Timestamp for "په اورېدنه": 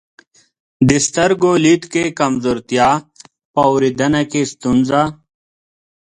3.53-4.21